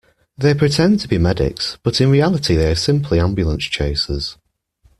They 0.35 0.55
pretend 0.55 0.99
to 1.01 1.07
be 1.07 1.19
medics, 1.19 1.77
but 1.83 2.01
in 2.01 2.09
reality 2.09 2.55
they 2.55 2.71
are 2.71 2.75
simply 2.75 3.19
ambulance 3.19 3.65
chasers. 3.65 4.35